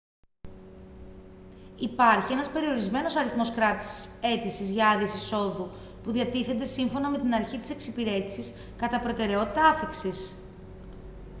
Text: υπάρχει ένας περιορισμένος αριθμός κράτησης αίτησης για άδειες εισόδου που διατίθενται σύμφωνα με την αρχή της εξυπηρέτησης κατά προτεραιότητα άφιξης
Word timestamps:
υπάρχει 1.77 2.31
ένας 2.31 2.49
περιορισμένος 2.49 3.15
αριθμός 3.15 3.51
κράτησης 3.51 4.09
αίτησης 4.21 4.69
για 4.69 4.89
άδειες 4.89 5.13
εισόδου 5.15 5.69
που 6.03 6.11
διατίθενται 6.11 6.65
σύμφωνα 6.65 7.09
με 7.09 7.17
την 7.17 7.33
αρχή 7.33 7.57
της 7.57 7.69
εξυπηρέτησης 7.69 8.53
κατά 8.77 8.99
προτεραιότητα 8.99 9.67
άφιξης 9.67 10.35